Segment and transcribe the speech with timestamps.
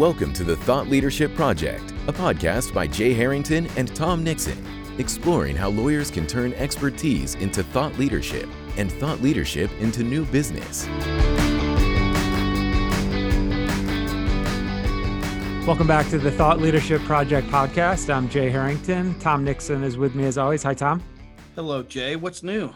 [0.00, 4.64] Welcome to the Thought Leadership Project, a podcast by Jay Harrington and Tom Nixon,
[4.96, 8.48] exploring how lawyers can turn expertise into thought leadership
[8.78, 10.86] and thought leadership into new business.
[15.66, 18.08] Welcome back to the Thought Leadership Project podcast.
[18.08, 19.18] I'm Jay Harrington.
[19.18, 20.62] Tom Nixon is with me as always.
[20.62, 21.02] Hi, Tom.
[21.56, 22.16] Hello, Jay.
[22.16, 22.72] What's new?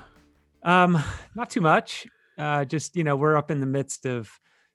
[0.62, 1.02] Um,
[1.34, 2.06] not too much.
[2.36, 4.30] Uh, just you know, we're up in the midst of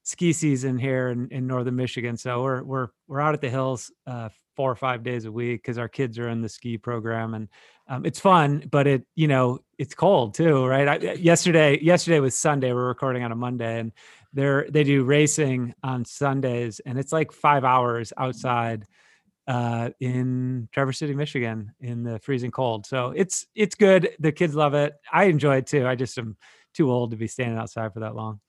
[0.09, 3.91] ski season here in, in northern Michigan, so we're we're we're out at the hills
[4.07, 7.35] uh, four or five days a week because our kids are in the ski program,
[7.35, 7.47] and
[7.87, 8.67] um, it's fun.
[8.71, 10.87] But it you know it's cold too, right?
[10.87, 12.73] I, yesterday yesterday was Sunday.
[12.73, 13.91] We're recording on a Monday, and
[14.33, 18.87] they're they do racing on Sundays, and it's like five hours outside
[19.47, 22.87] uh, in Traverse City, Michigan, in the freezing cold.
[22.87, 24.09] So it's it's good.
[24.19, 24.95] The kids love it.
[25.13, 25.85] I enjoy it too.
[25.85, 26.35] I just am
[26.73, 28.39] too old to be standing outside for that long.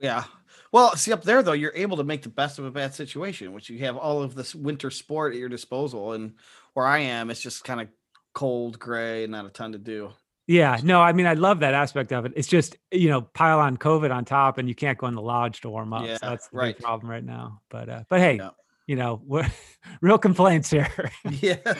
[0.00, 0.24] Yeah.
[0.72, 3.52] Well, see up there though, you're able to make the best of a bad situation,
[3.52, 6.12] which you have all of this winter sport at your disposal.
[6.12, 6.34] And
[6.74, 7.88] where I am, it's just kind of
[8.34, 10.12] cold, gray, and not a ton to do.
[10.48, 12.32] Yeah, no, I mean, I love that aspect of it.
[12.36, 15.22] It's just, you know, pile on COVID on top and you can't go in the
[15.22, 16.04] lodge to warm up.
[16.06, 16.78] Yeah, so that's the right.
[16.78, 17.62] problem right now.
[17.70, 18.50] But, uh, but hey, Yeah.
[18.86, 19.50] you know, we're
[20.00, 20.88] real complaints here.
[21.40, 21.56] Yeah.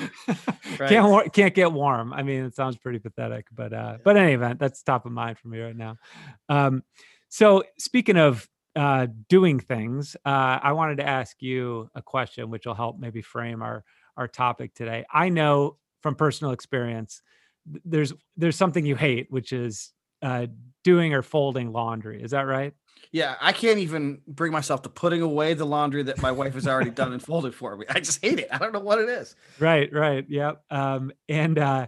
[0.79, 0.91] Right.
[0.91, 2.13] can't war- can't get warm.
[2.13, 5.13] I mean, it sounds pretty pathetic, but uh, but in any event, that's top of
[5.13, 5.97] mind for me right now.
[6.51, 6.83] Um,
[7.29, 12.67] so speaking of uh, doing things, uh, I wanted to ask you a question, which
[12.67, 13.85] will help maybe frame our
[14.17, 15.05] our topic today.
[15.13, 17.23] I know from personal experience,
[17.85, 20.47] there's there's something you hate, which is uh,
[20.85, 22.23] doing or folding laundry.
[22.23, 22.75] Is that right?
[23.13, 26.67] Yeah, I can't even bring myself to putting away the laundry that my wife has
[26.67, 27.87] already done and folded for me.
[27.89, 28.49] I just hate it.
[28.51, 29.37] I don't know what it is.
[29.59, 30.25] Right, right.
[30.29, 30.63] Yep.
[30.71, 31.87] Um, and uh,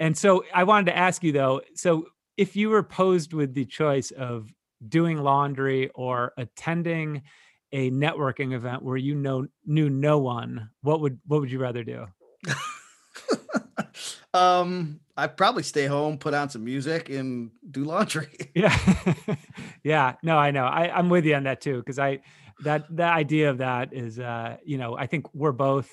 [0.00, 1.62] and so I wanted to ask you though.
[1.74, 4.52] So if you were posed with the choice of
[4.86, 7.22] doing laundry or attending
[7.72, 11.84] a networking event where you know knew no one, what would what would you rather
[11.84, 12.06] do?
[14.34, 18.28] um, I'd probably stay home, put on some music, and do laundry.
[18.54, 18.76] Yeah,
[19.84, 20.14] yeah.
[20.22, 20.64] No, I know.
[20.64, 22.20] I, I'm with you on that too because I
[22.64, 25.88] that the idea of that is uh, you know I think we're both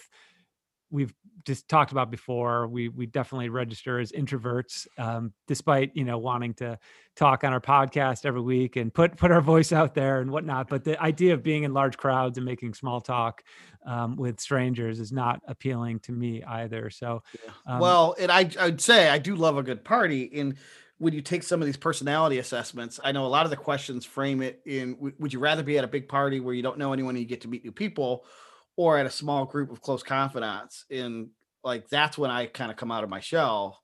[0.89, 1.13] we've
[1.45, 6.53] just talked about before we we definitely register as introverts um, despite you know wanting
[6.53, 6.77] to
[7.15, 10.67] talk on our podcast every week and put put our voice out there and whatnot
[10.67, 13.43] but the idea of being in large crowds and making small talk
[13.85, 17.21] um, with strangers is not appealing to me either so
[17.65, 20.29] um, well, and I I'd say I do love a good party.
[20.39, 20.55] And
[20.97, 24.05] when you take some of these personality assessments, I know a lot of the questions
[24.05, 26.93] frame it in would you rather be at a big party where you don't know
[26.93, 28.25] anyone and you get to meet new people,
[28.77, 30.85] or at a small group of close confidants?
[30.91, 31.29] And
[31.63, 33.81] like that's when I kind of come out of my shell.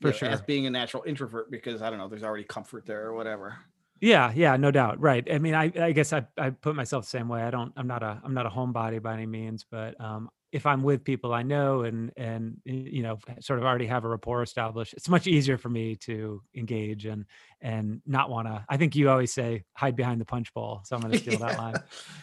[0.00, 3.06] For know, as being a natural introvert because I don't know, there's already comfort there
[3.06, 3.56] or whatever.
[4.00, 5.00] Yeah, yeah, no doubt.
[5.00, 5.24] Right.
[5.32, 7.42] I mean, I, I guess I, I put myself the same way.
[7.42, 10.66] I don't, I'm not a, I'm not a homebody by any means, but um, if
[10.66, 14.42] I'm with people I know and, and, you know, sort of already have a rapport
[14.42, 17.24] established, it's much easier for me to engage and,
[17.62, 20.82] and not want to, I think you always say hide behind the punch bowl.
[20.84, 21.74] So I'm going to steal that line.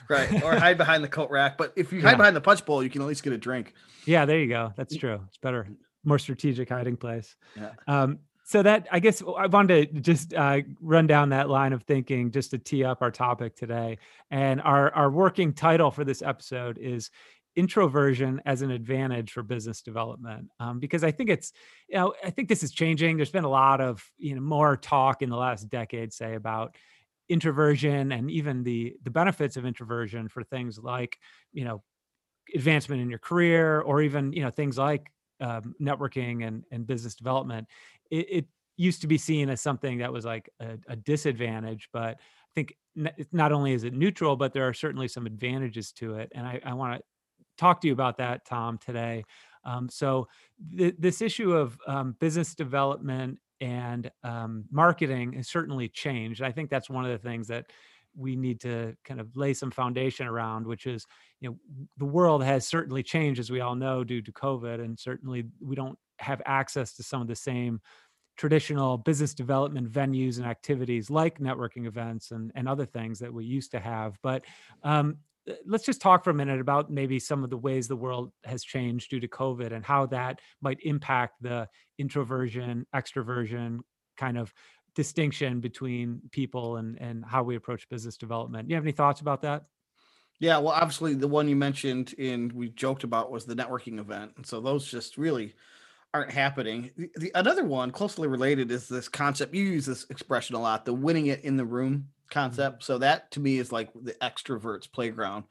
[0.10, 0.44] right.
[0.44, 1.58] Or hide behind the coat rack.
[1.58, 2.10] But if you Yeah.
[2.10, 3.74] hide behind the punch bowl, you can at least get a drink.
[4.06, 4.74] Yeah, there you go.
[4.78, 5.20] That's true.
[5.28, 5.68] It's better,
[6.04, 7.36] more strategic hiding place.
[7.58, 7.72] Yeah.
[7.88, 11.84] Um, so that I guess I wanted to just uh, run down that line of
[11.84, 14.00] thinking just to tee up our topic today.
[14.32, 17.12] And our our working title for this episode is
[17.56, 21.52] introversion as an advantage for business development um, because i think it's
[21.88, 23.18] you know i think this is changing.
[23.18, 26.76] There's been a lot of you know more talk in the last decade say about
[27.28, 31.18] introversion and even the the benefits of introversion for things like
[31.54, 31.84] you know
[32.56, 35.12] advancement in your career or even you know things like
[35.42, 37.68] um, networking and, and business development.
[38.12, 38.46] It, it
[38.78, 42.74] used to be seen as something that was like a, a disadvantage but i think
[43.34, 46.62] not only is it neutral but there are certainly some advantages to it and i,
[46.66, 47.04] I want to
[47.60, 49.24] talk to you about that tom today.
[49.66, 50.28] Um, so
[50.78, 56.42] th- this issue of um, business development and um, marketing has certainly changed.
[56.42, 57.66] I think that's one of the things that
[58.16, 61.06] we need to kind of lay some foundation around which is
[61.42, 61.56] you know
[61.98, 65.76] the world has certainly changed as we all know due to covid and certainly we
[65.76, 67.80] don't have access to some of the same
[68.40, 73.44] traditional business development venues and activities like networking events and, and other things that we
[73.44, 74.18] used to have.
[74.24, 74.46] But
[74.82, 75.18] um,
[75.50, 78.32] Uh, let's just talk for a minute about maybe some of the ways the world
[78.44, 81.68] has changed due to covid and how that might impact the
[81.98, 83.80] introversion extroversion
[84.18, 84.54] kind of
[84.96, 89.42] distinction between people and and how we approach business development you have any thoughts about
[89.42, 89.64] that
[90.40, 94.32] Yeah, well, obviously the one you mentioned and we joked about was the networking event,
[94.38, 95.54] and so those just really
[96.14, 96.92] aren't happening.
[96.96, 99.54] The, the another one closely related is this concept.
[99.54, 102.84] You use this expression a lot, the winning it in the room concept.
[102.84, 105.46] So that to me is like the extroverts playground.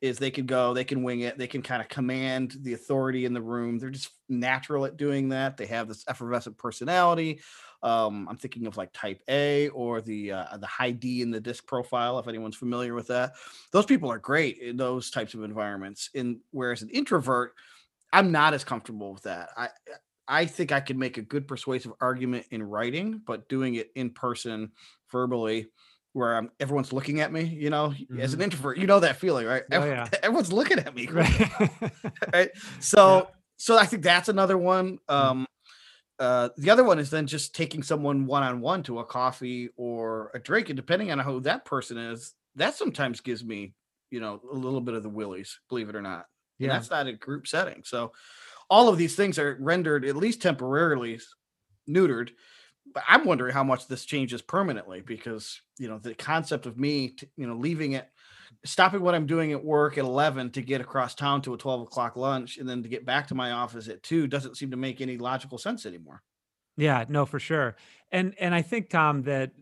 [0.00, 3.26] is they can go, they can wing it, they can kind of command the authority
[3.26, 3.78] in the room.
[3.78, 5.56] They're just natural at doing that.
[5.56, 7.40] They have this effervescent personality.
[7.82, 11.40] Um, I'm thinking of like type A or the uh, the high D in the
[11.40, 13.32] disc profile, if anyone's familiar with that.
[13.72, 16.10] Those people are great in those types of environments.
[16.14, 17.54] In whereas an introvert,
[18.12, 19.50] I'm not as comfortable with that.
[19.56, 19.68] I
[20.28, 24.10] I think I could make a good persuasive argument in writing, but doing it in
[24.10, 24.72] person,
[25.10, 25.68] verbally,
[26.12, 28.20] where I'm everyone's looking at me, you know, mm-hmm.
[28.20, 28.44] as an mm-hmm.
[28.44, 29.62] introvert, you know that feeling, right?
[29.72, 30.08] Oh, yeah.
[30.22, 31.06] Everyone's looking at me.
[31.06, 31.50] Right.
[32.32, 32.50] right?
[32.80, 33.22] So yeah.
[33.56, 34.98] so I think that's another one.
[35.08, 35.14] Mm.
[35.14, 35.46] Um
[36.20, 39.70] uh, the other one is then just taking someone one on one to a coffee
[39.78, 43.72] or a drink, and depending on who that person is, that sometimes gives me,
[44.10, 46.26] you know, a little bit of the willies, believe it or not.
[46.58, 47.84] Yeah, and that's not a group setting.
[47.86, 48.12] So,
[48.68, 51.18] all of these things are rendered at least temporarily
[51.88, 52.32] neutered
[52.92, 57.08] but I'm wondering how much this changes permanently because you know the concept of me,
[57.08, 58.08] t- you know, leaving it,
[58.64, 61.82] stopping what I'm doing at work at 11 to get across town to a 12
[61.82, 64.76] o'clock lunch and then to get back to my office at two doesn't seem to
[64.76, 66.22] make any logical sense anymore.
[66.76, 67.76] Yeah, no, for sure.
[68.10, 69.52] And and I think Tom that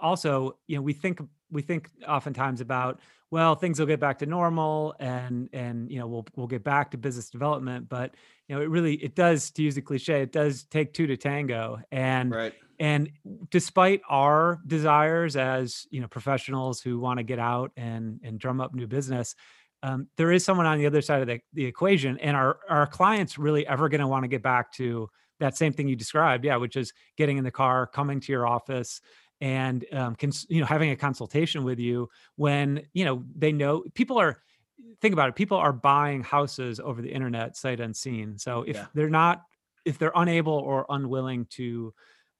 [0.00, 3.00] also, you know, we think we think oftentimes about
[3.30, 6.90] well things will get back to normal and and you know we'll we'll get back
[6.90, 8.14] to business development but
[8.48, 11.16] you know it really it does to use the cliche it does take two to
[11.16, 12.54] tango and right.
[12.78, 13.10] and
[13.50, 18.60] despite our desires as you know professionals who want to get out and and drum
[18.60, 19.34] up new business
[19.82, 22.86] um, there is someone on the other side of the, the equation and our our
[22.86, 25.08] clients really ever going to want to get back to
[25.38, 28.46] that same thing you described yeah which is getting in the car coming to your
[28.46, 29.00] office
[29.40, 33.84] and um, cons- you know having a consultation with you when you know they know
[33.94, 34.42] people are
[35.00, 38.86] think about it people are buying houses over the internet sight unseen so if yeah.
[38.94, 39.42] they're not
[39.84, 41.92] if they're unable or unwilling to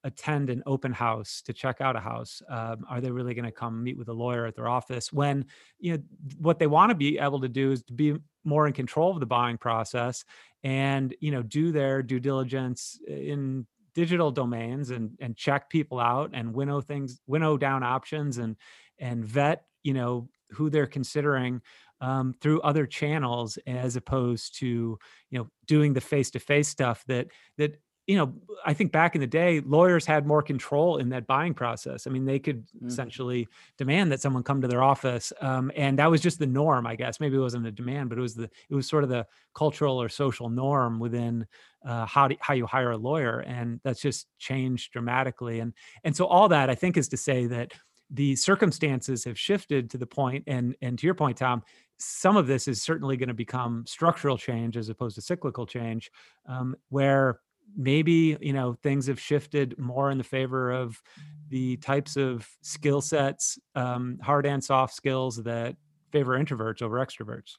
[0.05, 3.51] attend an open house to check out a house um, are they really going to
[3.51, 5.45] come meet with a lawyer at their office when
[5.79, 6.03] you know
[6.39, 8.15] what they want to be able to do is to be
[8.45, 10.25] more in control of the buying process
[10.63, 13.67] and you know do their due diligence in
[13.97, 18.55] digital domains and and check people out and winnow things winnow down options and
[18.99, 21.63] and vet you know who they're considering
[22.03, 24.99] um, through other channels as opposed to
[25.31, 28.33] you know doing the face to face stuff that that you know,
[28.65, 32.07] I think back in the day, lawyers had more control in that buying process.
[32.07, 32.87] I mean, they could mm-hmm.
[32.87, 33.49] essentially
[33.79, 36.95] demand that someone come to their office, um, and that was just the norm, I
[36.95, 37.19] guess.
[37.19, 40.01] Maybe it wasn't a demand, but it was the it was sort of the cultural
[40.01, 41.47] or social norm within
[41.85, 45.59] uh, how do, how you hire a lawyer, and that's just changed dramatically.
[45.61, 45.73] And
[46.05, 47.73] and so all that I think is to say that
[48.11, 51.63] the circumstances have shifted to the point, and and to your point, Tom,
[51.99, 56.11] some of this is certainly going to become structural change as opposed to cyclical change,
[56.47, 57.41] um, where
[57.77, 61.01] maybe you know things have shifted more in the favor of
[61.49, 65.77] the types of skill sets um, hard and soft skills that
[66.11, 67.57] favor introverts over extroverts.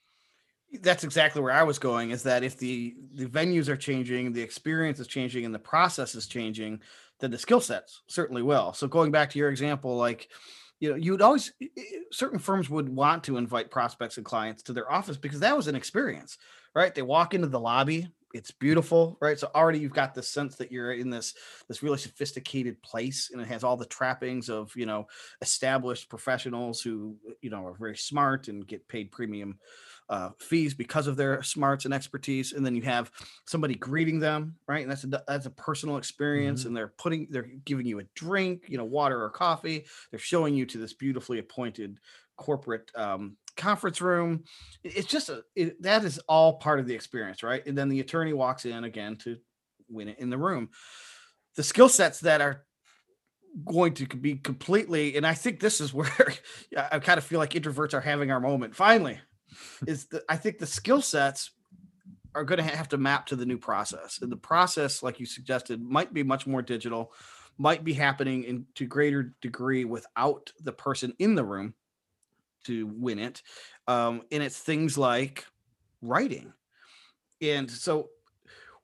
[0.82, 4.42] That's exactly where i was going is that if the the venues are changing the
[4.42, 6.82] experience is changing and the process is changing
[7.20, 8.74] then the skill sets certainly will.
[8.74, 10.30] So going back to your example like
[10.80, 11.54] you know you would always
[12.12, 15.68] certain firms would want to invite prospects and clients to their office because that was
[15.68, 16.38] an experience
[16.78, 16.94] right?
[16.94, 18.08] They walk into the lobby
[18.38, 19.40] it's beautiful right?
[19.40, 21.34] So already you've got the sense that you're in this
[21.68, 25.08] this really sophisticated place and it has all the trappings of you know
[25.42, 29.58] established professionals who you know are very smart and get paid premium
[30.10, 33.12] uh, fees because of their smarts and expertise and then you have
[33.46, 34.84] somebody greeting them right?
[34.84, 36.68] And that's a that's a personal experience mm-hmm.
[36.70, 39.86] and they're putting they're giving you a drink you know water or coffee.
[40.12, 42.00] They're showing you to this beautifully appointed
[42.38, 44.44] corporate um, conference room.
[44.84, 47.66] It's just a it, that is all part of the experience, right?
[47.66, 49.38] And then the attorney walks in again to
[49.90, 50.70] win it in the room.
[51.56, 52.66] The skill sets that are
[53.66, 56.34] going to be completely, and I think this is where
[56.78, 58.76] I kind of feel like introverts are having our moment.
[58.76, 59.20] Finally,
[59.86, 61.52] is that I think the skill sets
[62.36, 65.26] are going to have to map to the new process, and the process, like you
[65.26, 67.12] suggested, might be much more digital,
[67.58, 71.74] might be happening in to greater degree without the person in the room
[72.68, 73.42] to win it.
[73.88, 75.46] Um, and it's things like
[76.02, 76.54] writing.
[77.42, 78.10] And so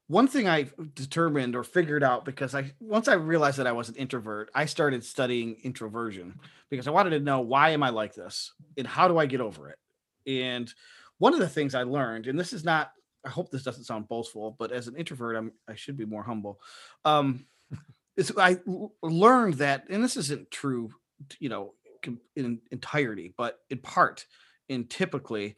[0.07, 3.89] one thing I determined or figured out because I once I realized that I was
[3.89, 8.13] an introvert, I started studying introversion because I wanted to know why am I like
[8.13, 9.79] this and how do I get over it.
[10.27, 10.71] And
[11.19, 12.91] one of the things I learned, and this is not,
[13.25, 16.23] I hope this doesn't sound boastful, but as an introvert, I'm I should be more
[16.23, 16.59] humble.
[17.05, 17.45] Um,
[18.17, 18.57] is I
[19.01, 20.91] learned that, and this isn't true,
[21.39, 21.73] you know,
[22.35, 24.25] in entirety, but in part,
[24.69, 25.55] and typically,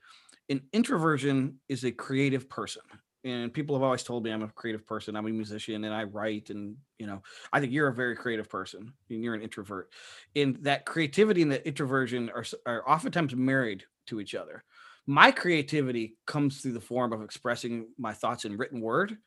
[0.50, 2.82] an introversion is a creative person.
[3.24, 5.16] And people have always told me I'm a creative person.
[5.16, 6.52] I'm a musician and I write.
[6.52, 9.92] And, you know, I think you're a very creative person and you're an introvert.
[10.36, 14.64] And that creativity and that introversion are, are oftentimes married to each other
[15.08, 19.18] my creativity comes through the form of expressing my thoughts in written word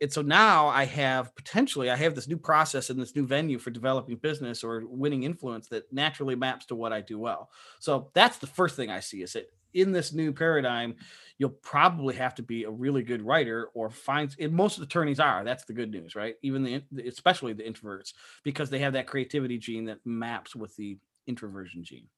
[0.00, 3.58] and so now i have potentially i have this new process and this new venue
[3.58, 7.50] for developing business or winning influence that naturally maps to what i do well.
[7.78, 10.96] So that's the first thing i see is that in this new paradigm
[11.38, 15.44] you'll probably have to be a really good writer or find and most attorneys are
[15.44, 16.36] that's the good news right?
[16.42, 20.98] Even the especially the introverts because they have that creativity gene that maps with the
[21.26, 22.08] introversion gene.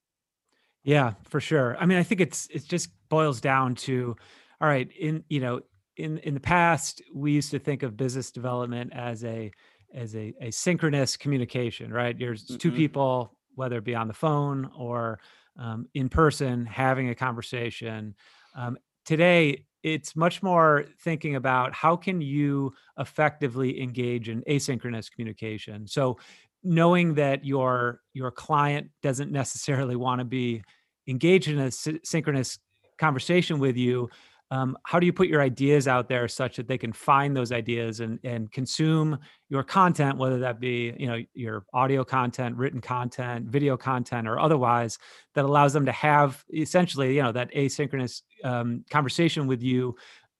[0.83, 1.77] Yeah for sure.
[1.77, 4.15] I mean i think it's it just boils down to
[4.59, 5.61] all right in you know
[5.97, 9.51] in in the past we used to think of business development as a
[9.93, 12.17] as a, a synchronous communication right?
[12.17, 12.57] There's mm-hmm.
[12.57, 15.19] two people whether it be on the phone or
[15.59, 18.15] um, in person having a conversation.
[18.55, 25.85] Um, today it's much more thinking about how can you effectively engage in asynchronous communication?
[25.87, 26.17] So
[26.63, 30.63] knowing that your your client doesn't necessarily want to be
[31.07, 32.57] engaged in a synchronous
[32.97, 34.09] conversation with you
[34.53, 37.51] um, how do you put your ideas out there such that they can find those
[37.51, 39.17] ideas and and consume
[39.49, 44.39] your content whether that be you know your audio content written content video content or
[44.39, 44.99] otherwise
[45.33, 49.95] that allows them to have essentially you know that asynchronous um, conversation with you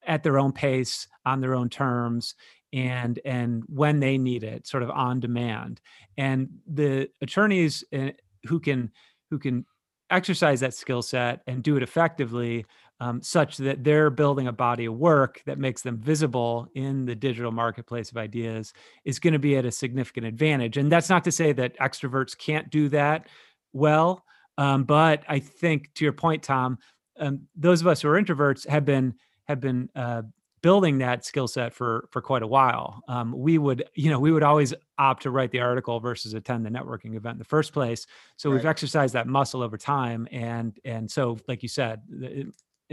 [0.05, 2.36] at their own pace on their own terms
[2.74, 5.79] and and when they need it sort of on demand?
[6.17, 8.12] And the attorneys eh,
[8.46, 8.91] who can
[9.29, 9.65] who can
[10.10, 12.65] exercise that skill set and do it effectively
[13.00, 17.16] um, such that they're building a body of work that makes them visible in the
[17.16, 18.74] digital marketplace of ideas
[19.04, 20.78] is going to be at a significant advantage.
[20.78, 23.28] And that's not to say that extroverts can't do that
[23.74, 24.24] well,
[24.58, 26.78] um, but I think to your point, Tom,
[27.20, 29.16] um, those of us who are introverts have been
[29.48, 30.24] have been uh,
[30.62, 33.04] building that skill set for for quite a while.
[33.08, 36.66] Um, we would, you know, we would always opt to write the article versus attend
[36.66, 38.06] the networking event in the first place.
[38.38, 38.56] So right.
[38.56, 42.02] we've exercised that muscle over time, and and so, like you said,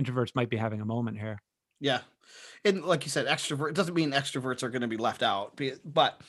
[0.01, 1.43] introverts might be having a moment here.
[1.81, 2.01] Yeah.
[2.65, 6.21] And like you said, extrovert doesn't mean extroverts are going to be left out, but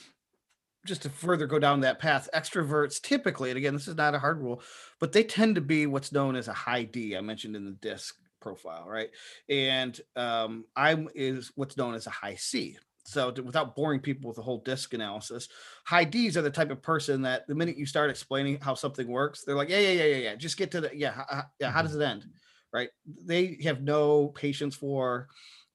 [0.86, 4.20] just to further go down that path, extroverts typically, and again, this is not a
[4.20, 4.62] hard rule,
[5.00, 7.16] but they tend to be what's known as a high D.
[7.16, 9.10] I mentioned in the disc profile, right?
[9.48, 12.78] And um, I'm is what's known as a high C.
[13.06, 15.50] So to, without boring people with the whole disc analysis,
[15.86, 19.08] high D's are the type of person that the minute you start explaining how something
[19.08, 20.36] works, they're like, yeah, yeah, yeah, yeah, yeah.
[20.36, 21.72] Just get to the yeah, yeah.
[21.72, 22.26] How does it end?
[22.74, 22.90] Right?
[23.06, 25.28] They have no patience for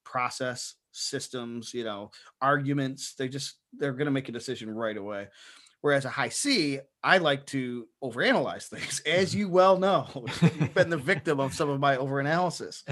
[0.05, 2.11] process systems, you know,
[2.41, 3.15] arguments.
[3.15, 5.29] They just they're going to make a decision right away.
[5.83, 10.27] Whereas a high C, I like to overanalyze things, as you well know.
[10.43, 12.83] You've been the victim of some of my overanalysis.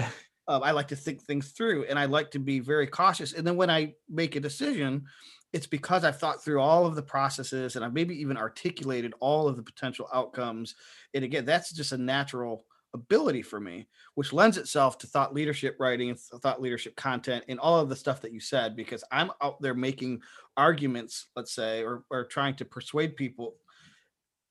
[0.47, 3.33] Um, I like to think things through, and I like to be very cautious.
[3.33, 5.05] And then when I make a decision,
[5.51, 9.47] it's because I've thought through all of the processes and I've maybe even articulated all
[9.47, 10.75] of the potential outcomes.
[11.13, 15.77] And again, that's just a natural ability for me, which lends itself to thought leadership
[15.79, 19.31] writing and thought leadership content and all of the stuff that you said, because I'm
[19.41, 20.21] out there making
[20.57, 23.55] arguments, let's say, or, or trying to persuade people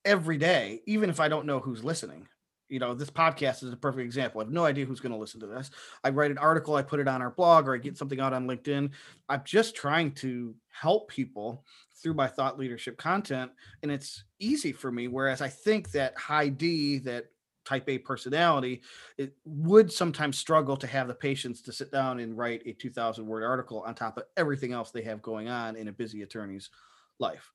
[0.04, 2.28] every day, even if I don't know who's listening.
[2.68, 4.40] You know, this podcast is a perfect example.
[4.40, 5.70] I have no idea who's going to listen to this.
[6.02, 8.32] I write an article, I put it on our blog, or I get something out
[8.32, 8.90] on LinkedIn.
[9.28, 11.64] I'm just trying to help people
[12.02, 13.50] through my thought leadership content.
[13.82, 15.08] And it's easy for me.
[15.08, 17.26] Whereas I think that high D, that
[17.64, 18.82] type A personality,
[19.18, 23.26] it would sometimes struggle to have the patience to sit down and write a 2000
[23.26, 26.70] word article on top of everything else they have going on in a busy attorney's
[27.18, 27.52] life.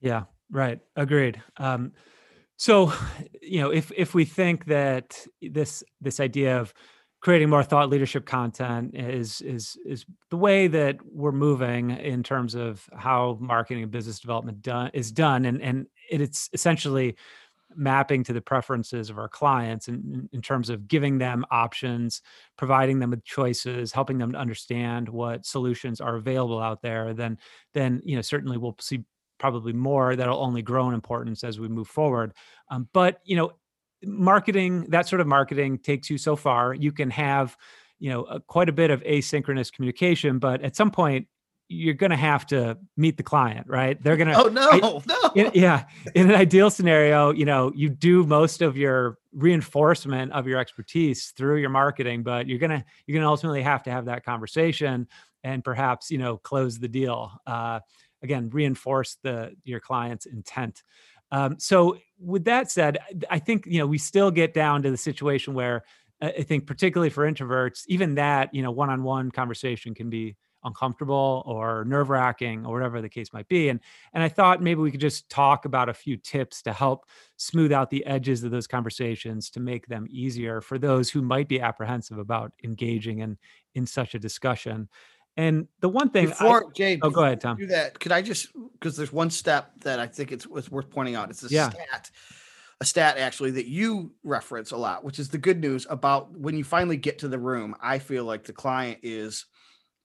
[0.00, 0.80] Yeah, right.
[0.96, 1.42] Agreed.
[1.56, 1.92] Um,
[2.56, 2.92] so,
[3.42, 6.72] you know, if if we think that this this idea of
[7.20, 12.54] creating more thought leadership content is is is the way that we're moving in terms
[12.54, 17.16] of how marketing and business development done is done and and it's essentially
[17.76, 22.22] mapping to the preferences of our clients in, in terms of giving them options,
[22.56, 27.38] providing them with choices, helping them to understand what solutions are available out there, then
[27.74, 29.04] then you know certainly we'll see
[29.38, 32.32] probably more that'll only grow in importance as we move forward.
[32.70, 33.52] Um, but you know,
[34.04, 36.74] marketing that sort of marketing takes you so far.
[36.74, 37.56] You can have
[37.98, 41.28] you know quite a bit of asynchronous communication, but at some point
[41.68, 44.02] you're going to have to meet the client, right?
[44.02, 44.36] They're going to.
[44.36, 45.30] Oh no, I, no.
[45.34, 45.84] In, yeah,
[46.14, 51.32] in an ideal scenario, you know, you do most of your reinforcement of your expertise
[51.36, 55.06] through your marketing, but you're gonna you're gonna ultimately have to have that conversation
[55.44, 57.32] and perhaps you know close the deal.
[57.46, 57.80] Uh,
[58.22, 60.82] again, reinforce the your client's intent.
[61.30, 62.98] Um, so, with that said,
[63.28, 65.84] I think you know we still get down to the situation where
[66.20, 70.36] I think, particularly for introverts, even that you know one-on-one conversation can be
[70.68, 73.68] uncomfortable or nerve wracking or whatever the case might be.
[73.68, 73.80] And
[74.12, 77.06] and I thought maybe we could just talk about a few tips to help
[77.36, 81.48] smooth out the edges of those conversations to make them easier for those who might
[81.48, 83.36] be apprehensive about engaging in
[83.74, 84.88] in such a discussion.
[85.36, 87.56] And the one thing before I, Jay, oh, go ahead, Tom.
[87.56, 87.98] Do that.
[87.98, 91.30] Could I just because there's one step that I think it's, it's worth pointing out.
[91.30, 91.70] It's a yeah.
[91.70, 92.10] stat
[92.80, 96.56] a stat actually that you reference a lot, which is the good news about when
[96.56, 97.74] you finally get to the room.
[97.80, 99.46] I feel like the client is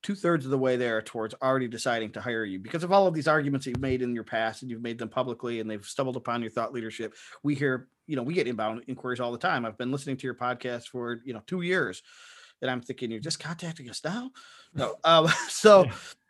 [0.03, 3.07] two thirds of the way there towards already deciding to hire you because of all
[3.07, 5.69] of these arguments that you've made in your past and you've made them publicly and
[5.69, 7.15] they've stumbled upon your thought leadership.
[7.41, 9.65] We hear, you know, we get inbound inquiries all the time.
[9.65, 12.03] I've been listening to your podcast for, you know, two years
[12.62, 14.31] and I'm thinking you're just contacting us now.
[14.74, 14.95] No.
[15.03, 15.86] Um, so,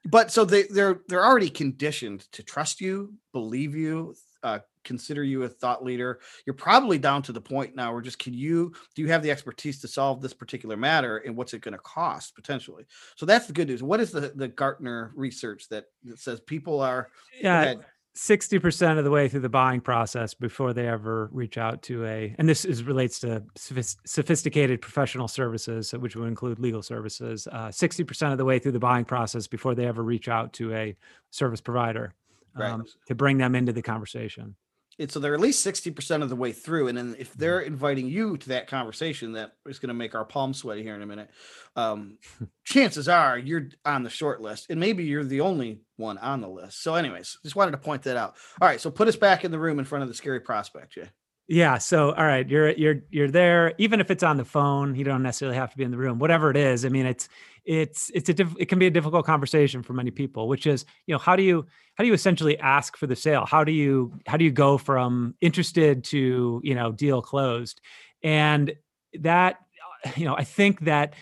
[0.05, 5.43] but so they, they're, they're already conditioned to trust you, believe you, uh, consider you
[5.43, 6.19] a thought leader.
[6.45, 9.31] You're probably down to the point now where just can you do you have the
[9.31, 12.85] expertise to solve this particular matter and what's it going to cost potentially?
[13.15, 13.81] So that's the good news.
[13.81, 17.09] What is the the Gartner research that, that says people are
[17.41, 17.75] yeah.
[18.15, 22.35] 60% of the way through the buying process before they ever reach out to a
[22.37, 28.31] and this is relates to sophisticated professional services which would include legal services uh, 60%
[28.31, 30.95] of the way through the buying process before they ever reach out to a
[31.31, 32.13] service provider
[32.55, 32.71] right.
[32.71, 34.55] um, to bring them into the conversation
[34.99, 37.39] and so they're at least 60% of the way through and then if mm-hmm.
[37.39, 40.95] they're inviting you to that conversation that is going to make our palms sweaty here
[40.95, 41.29] in a minute
[41.75, 42.17] um,
[42.63, 46.49] chances are you're on the short list and maybe you're the only one on the
[46.49, 49.43] list so anyways just wanted to point that out all right so put us back
[49.43, 51.09] in the room in front of the scary prospect jay
[51.47, 55.03] yeah so all right you're you're you're there even if it's on the phone you
[55.03, 57.27] don't necessarily have to be in the room whatever it is i mean it's
[57.65, 60.85] it's it's a diff- it can be a difficult conversation for many people which is
[61.05, 63.45] you know how do you how do you essentially ask for the sale?
[63.45, 67.81] How do you how do you go from interested to you know deal closed?
[68.23, 68.73] And
[69.19, 69.57] that
[70.15, 71.13] you know i think that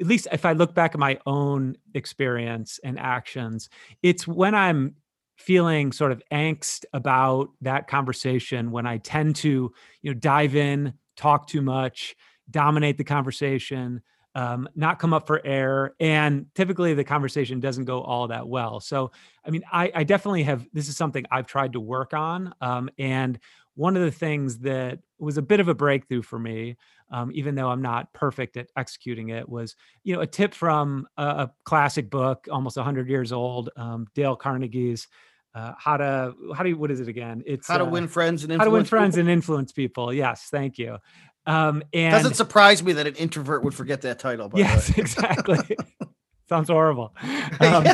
[0.00, 3.68] at least if i look back at my own experience and actions
[4.02, 4.94] it's when i'm
[5.36, 10.92] feeling sort of angst about that conversation when i tend to you know dive in
[11.16, 12.14] talk too much
[12.50, 14.02] dominate the conversation
[14.34, 15.94] um, not come up for air.
[16.00, 18.80] And typically the conversation doesn't go all that well.
[18.80, 19.12] So,
[19.46, 22.52] I mean, I, I definitely have, this is something I've tried to work on.
[22.60, 23.38] Um, and
[23.74, 26.76] one of the things that was a bit of a breakthrough for me,
[27.10, 31.06] um, even though I'm not perfect at executing it, was you know a tip from
[31.16, 35.08] a, a classic book, almost 100 years old, um, Dale Carnegie's
[35.54, 37.42] uh, how to how do you what is it again?
[37.46, 39.20] It's how to uh, win friends and how to win friends people.
[39.20, 40.12] and influence people.
[40.12, 40.98] Yes, thank you.
[41.46, 44.50] Um, and doesn't surprise me that an introvert would forget that title.
[44.54, 45.76] yes, exactly.
[46.48, 47.14] Sounds horrible.
[47.60, 47.86] Um,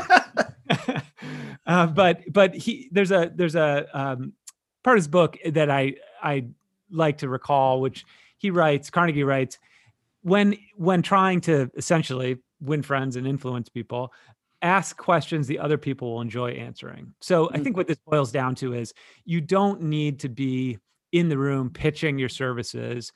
[1.66, 4.32] uh, but but he there's a there's a um,
[4.82, 6.46] part of his book that I I
[6.90, 8.04] like to recall, which
[8.38, 8.90] he writes.
[8.90, 9.58] Carnegie writes
[10.22, 14.12] when when trying to essentially win friends and influence people
[14.62, 17.14] ask questions the other people will enjoy answering.
[17.20, 17.64] So I mm.
[17.64, 18.92] think what this boils down to is
[19.24, 20.78] you don't need to be
[21.12, 23.12] in the room pitching your services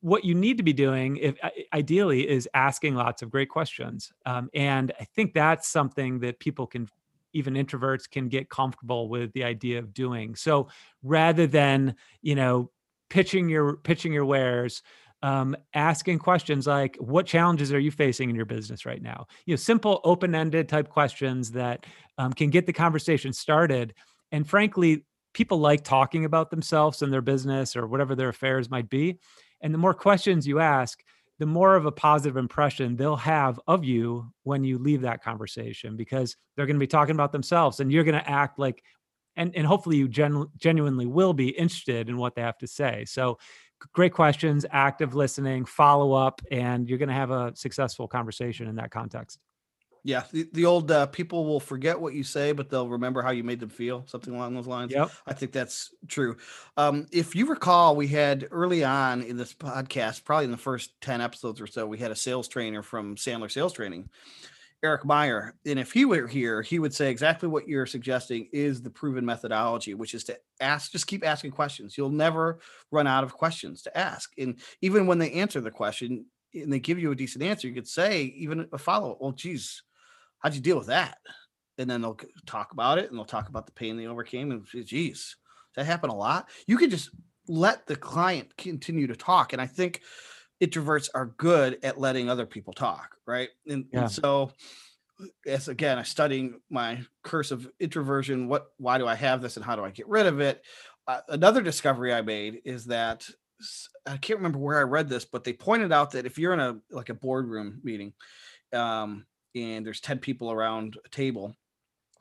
[0.00, 1.34] what you need to be doing if
[1.72, 6.66] ideally is asking lots of great questions um, and i think that's something that people
[6.66, 6.86] can
[7.34, 10.34] even introverts can get comfortable with the idea of doing.
[10.34, 10.68] So
[11.02, 12.70] rather than you know
[13.10, 14.82] pitching your pitching your wares
[15.22, 19.26] um, asking questions like what challenges are you facing in your business right now?
[19.46, 21.86] You know simple open-ended type questions that
[22.18, 23.94] um, can get the conversation started.
[24.32, 28.88] And frankly people like talking about themselves and their business or whatever their affairs might
[28.88, 29.18] be.
[29.60, 31.02] And the more questions you ask,
[31.38, 35.96] the more of a positive impression they'll have of you when you leave that conversation
[35.96, 38.82] because they're going to be talking about themselves and you're going to act like
[39.36, 43.04] and, and hopefully you gen- genuinely will be interested in what they have to say.
[43.04, 43.38] So
[43.92, 48.76] great questions active listening follow up and you're going to have a successful conversation in
[48.76, 49.40] that context
[50.06, 53.30] yeah, the, the old uh, people will forget what you say, but they'll remember how
[53.30, 54.92] you made them feel, something along those lines.
[54.92, 55.10] Yep.
[55.26, 56.36] I think that's true.
[56.76, 61.00] Um, if you recall, we had early on in this podcast, probably in the first
[61.00, 64.10] 10 episodes or so, we had a sales trainer from Sandler Sales Training,
[64.82, 65.54] Eric Meyer.
[65.64, 69.24] And if he were here, he would say exactly what you're suggesting is the proven
[69.24, 71.96] methodology, which is to ask, just keep asking questions.
[71.96, 72.58] You'll never
[72.90, 74.32] run out of questions to ask.
[74.36, 77.74] And even when they answer the question, and they give you a decent answer, you
[77.74, 79.18] could say even a follow up.
[79.20, 79.82] Well, geez,
[80.44, 81.16] how'd you deal with that?
[81.78, 84.52] And then they'll talk about it and they'll talk about the pain they overcame.
[84.52, 85.34] And geez,
[85.74, 86.48] that happen a lot?
[86.68, 87.10] You can just
[87.48, 89.52] let the client continue to talk.
[89.52, 90.02] And I think
[90.62, 93.48] introverts are good at letting other people talk, right?
[93.66, 94.02] And, yeah.
[94.02, 94.52] and so
[95.46, 98.48] as again, I'm studying my curse of introversion.
[98.48, 100.62] What, why do I have this, and how do I get rid of it?
[101.06, 103.28] Uh, another discovery I made is that
[104.06, 106.60] I can't remember where I read this, but they pointed out that if you're in
[106.60, 108.12] a like a boardroom meeting,
[108.72, 111.54] um, and there's 10 people around a table.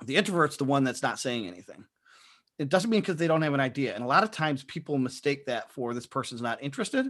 [0.05, 1.85] The introvert's the one that's not saying anything.
[2.59, 3.95] It doesn't mean because they don't have an idea.
[3.95, 7.07] And a lot of times people mistake that for this person's not interested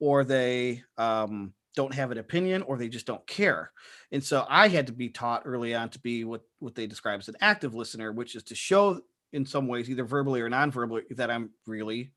[0.00, 3.72] or they um, don't have an opinion or they just don't care.
[4.12, 7.20] And so I had to be taught early on to be what, what they describe
[7.20, 9.00] as an active listener, which is to show
[9.32, 12.12] in some ways, either verbally or non-verbally, that I'm really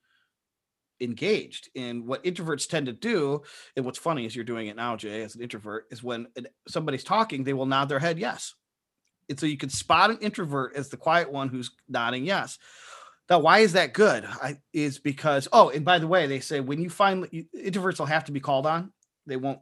[1.02, 1.70] engaged.
[1.76, 3.42] And what introverts tend to do,
[3.76, 6.28] and what's funny is you're doing it now, Jay, as an introvert, is when
[6.68, 8.54] somebody's talking, they will nod their head yes.
[9.30, 12.60] And so you can spot an introvert as the quiet one who's nodding yes.
[13.30, 14.26] Now, why is that good?
[14.26, 18.06] I, is because oh, and by the way, they say when you find introverts will
[18.08, 18.92] have to be called on,
[19.26, 19.60] they won't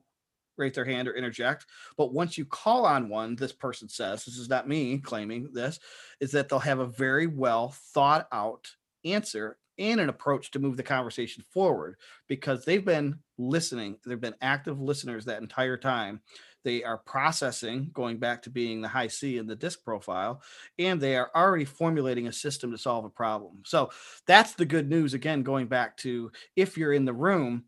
[0.57, 1.67] raise their hand or interject.
[1.95, 5.79] But once you call on one, this person says, this is not me claiming this,
[6.19, 8.67] is that they'll have a very well thought out
[9.05, 11.95] answer and an approach to move the conversation forward
[12.27, 13.97] because they've been listening.
[14.05, 16.21] They've been active listeners that entire time.
[16.63, 20.41] They are processing, going back to being the high C in the disc profile,
[20.77, 23.61] and they are already formulating a system to solve a problem.
[23.65, 23.91] So
[24.27, 25.13] that's the good news.
[25.13, 27.63] Again, going back to if you're in the room,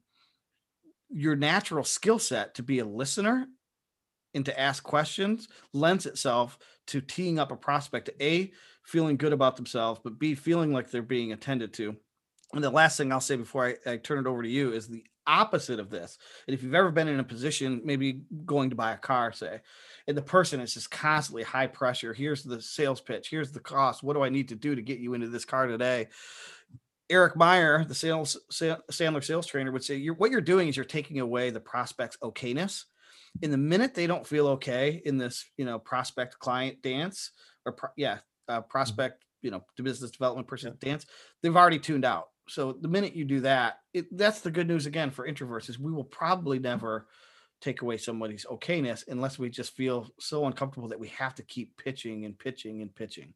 [1.09, 3.47] your natural skill set to be a listener
[4.33, 8.51] and to ask questions lends itself to teeing up a prospect to A,
[8.83, 11.95] feeling good about themselves, but B, feeling like they're being attended to.
[12.53, 14.87] And the last thing I'll say before I, I, turn it over to you is
[14.87, 16.17] the opposite of this.
[16.47, 19.61] And if you've ever been in a position, maybe going to buy a car, say,
[20.07, 22.13] and the person is just constantly high pressure.
[22.13, 23.29] Here's the sales pitch.
[23.29, 24.03] Here's the cost.
[24.03, 26.09] What do I need to do to get you into this car today?
[27.09, 30.85] Eric Meyer, the sales Sandler sales trainer, would say, you're, "What you're doing is you're
[30.85, 32.85] taking away the prospect's okayness.
[33.41, 37.31] In the minute they don't feel okay in this, you know, prospect client dance,
[37.65, 38.69] or pro- yeah, uh, mm-hmm.
[38.69, 40.89] prospect, you know, the business development person yeah.
[40.91, 41.05] dance,
[41.41, 42.29] they've already tuned out.
[42.47, 45.79] So the minute you do that, it, that's the good news again for introverts is
[45.79, 47.07] we will probably never
[47.61, 51.77] take away somebody's okayness unless we just feel so uncomfortable that we have to keep
[51.77, 53.33] pitching and pitching and pitching.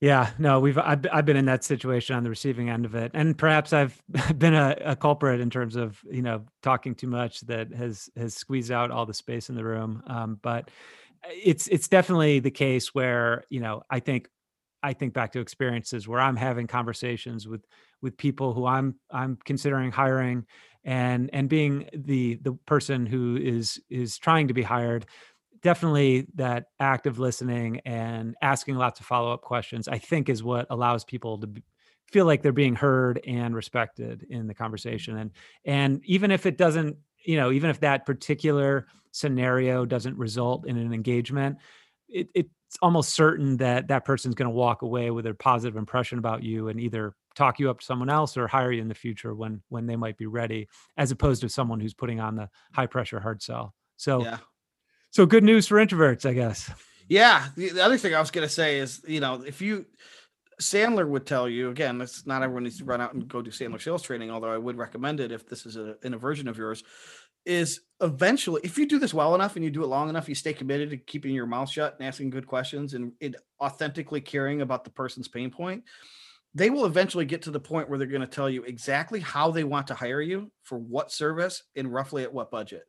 [0.00, 3.10] Yeah, no, we've I've, I've been in that situation on the receiving end of it,
[3.14, 4.00] and perhaps I've
[4.38, 8.34] been a, a, culprit in terms of you know talking too much that has has
[8.34, 10.02] squeezed out all the space in the room.
[10.06, 10.70] Um, but
[11.24, 14.28] it's it's definitely the case where you know I think
[14.84, 17.64] I think back to experiences where I'm having conversations with
[18.00, 20.46] with people who I'm I'm considering hiring
[20.84, 25.06] and and being the the person who is is trying to be hired
[25.62, 31.04] definitely that active listening and asking lots of follow-up questions I think is what allows
[31.04, 31.62] people to be,
[32.06, 35.30] feel like they're being heard and respected in the conversation and
[35.64, 40.76] and even if it doesn't you know even if that particular scenario doesn't result in
[40.76, 41.58] an engagement
[42.08, 42.50] it, it's
[42.82, 46.68] almost certain that that person's going to walk away with a positive impression about you
[46.68, 49.62] and either talk you up to someone else or hire you in the future when
[49.68, 53.20] when they might be ready as opposed to someone who's putting on the high pressure
[53.20, 54.38] hard sell so yeah.
[55.10, 56.70] So good news for introverts i guess
[57.08, 59.86] yeah the other thing i was going to say is you know if you
[60.60, 61.98] Sandler would tell you again.
[61.98, 64.32] That's not everyone needs to run out and go do Sandler sales training.
[64.32, 66.82] Although I would recommend it if this is a, in a version of yours
[67.48, 70.34] is eventually if you do this well enough and you do it long enough you
[70.34, 74.60] stay committed to keeping your mouth shut and asking good questions and, and authentically caring
[74.60, 75.82] about the person's pain point
[76.54, 79.50] they will eventually get to the point where they're going to tell you exactly how
[79.50, 82.84] they want to hire you for what service and roughly at what budget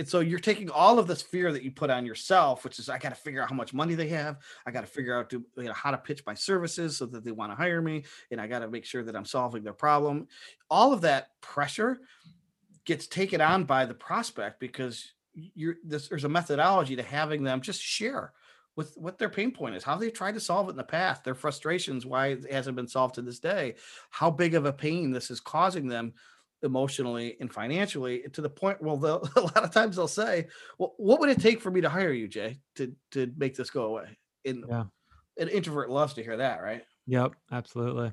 [0.00, 2.88] and so you're taking all of this fear that you put on yourself which is
[2.88, 4.38] i got to figure out how much money they have.
[4.66, 7.22] I got to figure out to, you know, how to pitch my services so that
[7.22, 9.74] they want to hire me and i got to make sure that i'm solving their
[9.74, 10.26] problem.
[10.70, 12.00] All of that pressure
[12.84, 17.60] gets taken on by the prospect because you're this, there's a methodology to having them
[17.60, 18.32] just share
[18.76, 21.24] with what their pain point is, how they tried to solve it in the past,
[21.24, 23.74] their frustrations, why it hasn't been solved to this day,
[24.08, 26.14] how big of a pain this is causing them
[26.62, 28.96] emotionally and financially to the point well
[29.36, 30.46] a lot of times they'll say
[30.78, 33.70] well what would it take for me to hire you jay to to make this
[33.70, 34.84] go away and yeah.
[35.38, 38.12] an introvert loves to hear that right yep absolutely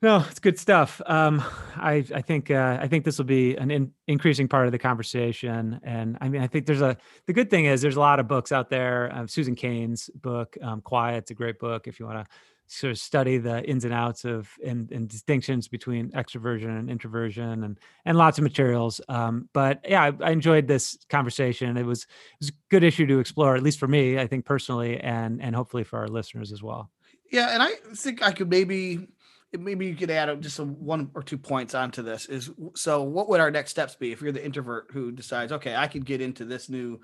[0.00, 1.02] no, it's good stuff.
[1.06, 1.42] Um,
[1.74, 4.78] I I think uh, I think this will be an in, increasing part of the
[4.78, 8.20] conversation, and I mean I think there's a the good thing is there's a lot
[8.20, 9.10] of books out there.
[9.12, 12.32] Um, Susan Cain's book, um, Quiet, it's a great book if you want to
[12.68, 17.64] sort of study the ins and outs of and, and distinctions between extroversion and introversion,
[17.64, 19.00] and and lots of materials.
[19.08, 21.76] Um, but yeah, I, I enjoyed this conversation.
[21.76, 24.44] It was it was a good issue to explore, at least for me, I think
[24.44, 26.90] personally, and and hopefully for our listeners as well.
[27.32, 29.08] Yeah, and I think I could maybe
[29.52, 33.40] maybe you could add just one or two points onto this is so what would
[33.40, 36.44] our next steps be if you're the introvert who decides okay i could get into
[36.44, 37.00] this new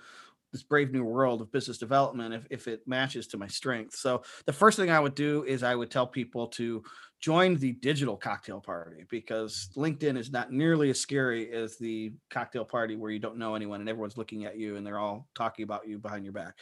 [0.54, 3.96] this brave new world of business development if, if it matches to my strength.
[3.96, 6.82] So the first thing I would do is I would tell people to
[7.20, 12.64] join the digital cocktail party because LinkedIn is not nearly as scary as the cocktail
[12.64, 15.64] party where you don't know anyone and everyone's looking at you and they're all talking
[15.64, 16.54] about you behind your back,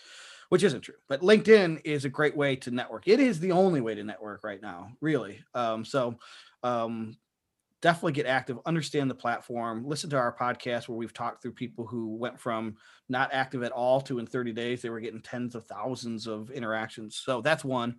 [0.49, 0.95] which isn't true.
[1.07, 3.09] But LinkedIn is a great way to network.
[3.09, 5.45] It is the only way to network right now, really.
[5.53, 6.17] Um, so
[6.63, 7.17] um,
[7.83, 11.85] definitely get active, understand the platform, listen to our podcast where we've talked through people
[11.85, 12.77] who went from
[13.09, 16.51] not active at all to in 30 days, they were getting tens of thousands of
[16.51, 17.21] interactions.
[17.23, 17.97] So that's one.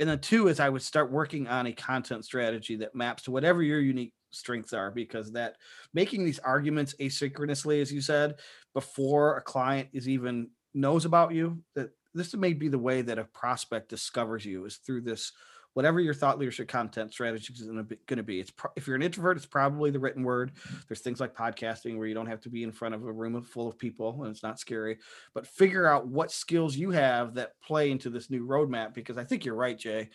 [0.00, 3.30] And then two is I would start working on a content strategy that maps to
[3.30, 5.56] whatever your unique strengths are, because that
[5.92, 8.36] making these arguments asynchronously, as you said,
[8.72, 13.18] before a client is even knows about you, that this may be the way that
[13.18, 15.32] a prospect discovers you is through this
[15.74, 18.40] whatever your thought leadership content strategy is going to be.
[18.40, 20.52] It's pro- if you're an introvert, it's probably the written word.
[20.88, 23.40] There's things like podcasting where you don't have to be in front of a room
[23.42, 24.98] full of people and it's not scary.
[25.32, 29.24] But figure out what skills you have that play into this new roadmap because I
[29.24, 30.10] think you're right, Jay.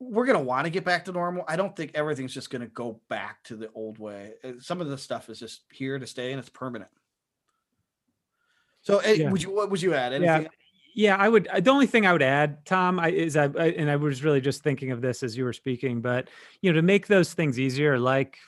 [0.00, 1.44] We're going to want to get back to normal.
[1.46, 4.32] I don't think everything's just going to go back to the old way.
[4.42, 6.90] Uh, some of the stuff is just here to stay and it's permanent.
[8.82, 9.30] So, eh, yeah.
[9.30, 10.12] would you what would you add?
[10.12, 10.42] Anything?
[10.42, 10.48] Yeah.
[10.94, 11.48] Yeah, I would.
[11.48, 14.22] Uh, the only thing I would add, Tom, I, is I, I, and I was
[14.22, 16.28] really just thinking of this as you were speaking, but
[16.62, 18.38] you know, to make those things easier, like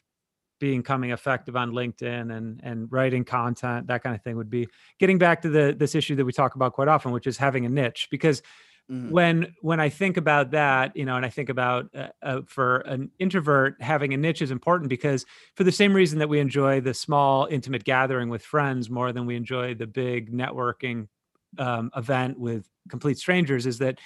[0.60, 4.68] becoming effective on LinkedIn and and writing content, that kind of thing, would be
[5.00, 7.66] getting back to the this issue that we talk about quite often, which is having
[7.66, 8.06] a niche.
[8.12, 8.42] Because
[8.88, 9.10] mm.
[9.10, 12.78] when when I think about that, you know, and I think about uh, uh, for
[12.82, 16.80] an introvert having a niche is important because for the same reason that we enjoy
[16.80, 21.08] the small intimate gathering with friends more than we enjoy the big networking
[21.58, 23.98] um, event with complete strangers is that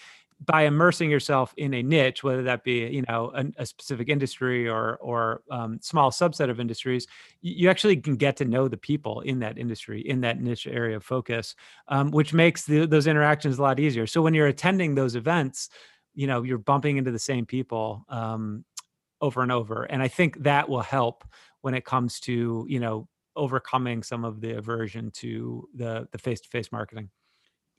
[0.47, 4.69] by immersing yourself in a niche, whether that be you know a, a specific industry
[4.69, 7.07] or or um, small subset of industries,
[7.43, 10.97] you actually can get to know the people in that industry in that niche area
[10.97, 11.55] of focus,
[11.89, 14.07] um, which makes the, those interactions a lot easier.
[14.07, 15.69] So when you're attending those events,
[16.15, 18.65] you know you're bumping into the same people um,
[19.21, 21.25] over and over, and I think that will help
[21.61, 26.41] when it comes to you know overcoming some of the aversion to the the face
[26.41, 27.11] to face marketing.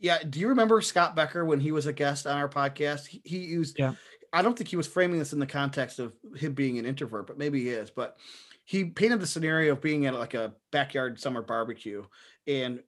[0.02, 0.18] Yeah.
[0.28, 3.08] Do you remember Scott Becker when he was a guest on our podcast?
[3.08, 3.94] He, he used, yeah.
[4.34, 7.28] I don't think he was framing this in the context of him being an introvert,
[7.28, 7.90] but maybe he is.
[7.90, 8.18] But
[8.66, 12.04] he painted the scenario of being at like a backyard summer barbecue
[12.48, 12.82] and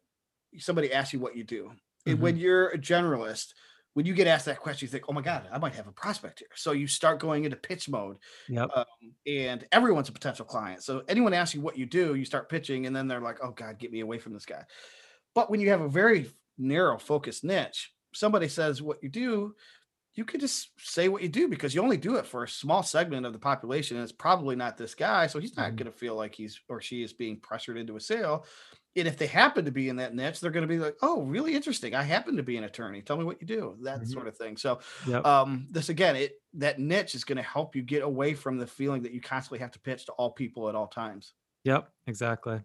[0.58, 1.66] somebody asks you what you do.
[1.66, 2.12] Mm-hmm.
[2.12, 3.54] And when you're a generalist,
[3.94, 5.92] when you get asked that question, you think, "Oh my God, I might have a
[5.92, 8.18] prospect here." So you start going into pitch mode,
[8.50, 8.70] yep.
[8.76, 8.86] Um,
[9.28, 10.84] and everyone's a potential client.
[10.84, 13.52] So anyone asks you what you do, you start pitching, and then they're like, "Oh
[13.52, 14.64] God, get me away from this guy."
[15.36, 17.92] But when you have a very narrow focused niche.
[18.14, 19.56] Somebody says what you do
[20.16, 22.84] you could just say what you do because you only do it for a small
[22.84, 25.78] segment of the population and it's probably not this guy so he's not mm-hmm.
[25.78, 28.46] going to feel like he's or she is being pressured into a sale.
[28.96, 31.24] And if they happen to be in that niche they're going to be like oh
[31.24, 31.96] really interesting.
[31.96, 33.02] I happen to be an attorney.
[33.02, 34.12] Tell me what you do that mm-hmm.
[34.12, 34.56] sort of thing.
[34.58, 35.26] So yep.
[35.26, 38.68] um this again it that niche is going to help you get away from the
[38.68, 41.34] feeling that you constantly have to pitch to all people at all times.
[41.64, 42.62] Yep exactly.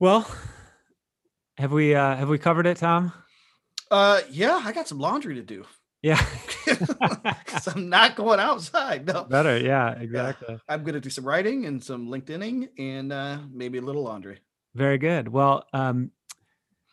[0.00, 0.26] Well
[1.58, 3.12] have we uh have we covered it, Tom?
[3.90, 5.64] Uh yeah, I got some laundry to do.
[6.02, 6.16] Yeah.
[6.64, 9.06] Cuz I'm not going outside.
[9.06, 9.24] No.
[9.24, 10.58] Better, yeah, exactly.
[10.68, 14.38] I'm going to do some writing and some LinkedIning and uh maybe a little laundry.
[14.74, 15.28] Very good.
[15.28, 16.12] Well, um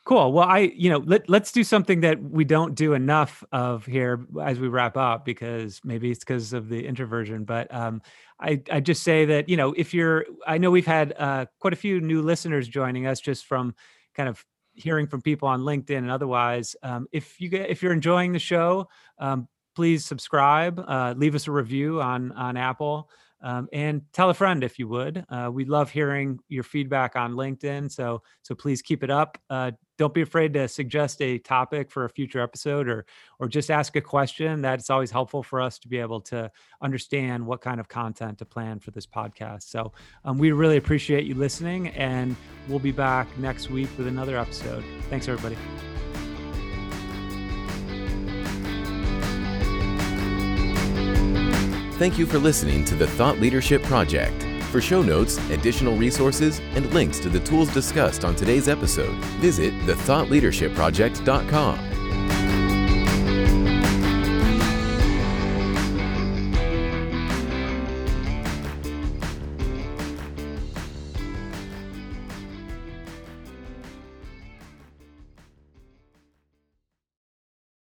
[0.06, 0.34] cool.
[0.34, 4.28] Well, I, you know, let, let's do something that we don't do enough of here
[4.39, 8.01] as we wrap up because maybe it's because of the introversion, but um
[8.39, 11.71] I, I just say that, you know, if you're, I know we've had uh, quite
[11.71, 13.75] a few new listeners joining us just from
[14.13, 14.43] kind of
[14.76, 16.76] hearing from people on LinkedIn and otherwise.
[16.84, 18.88] Um, if you get if you're enjoying the show,
[19.20, 23.10] um, please subscribe, uh, leave us a review on on Apple,
[23.42, 25.24] um, and tell a friend if you would.
[25.30, 29.38] Uh, we love hearing your feedback on LinkedIn, so so please keep it up.
[29.50, 33.06] Uh, don't be afraid to suggest a topic for a future episode or
[33.40, 37.46] or just ask a question that's always helpful for us to be able to understand
[37.46, 39.92] what kind of content to plan for this podcast so
[40.24, 42.36] um, we really appreciate you listening and
[42.68, 45.58] we'll be back next week with another episode thanks everybody
[51.97, 54.43] Thank you for listening to the Thought Leadership Project.
[54.63, 59.73] For show notes, additional resources, and links to the tools discussed on today's episode, visit
[59.84, 61.94] thethoughtleadershipproject.com.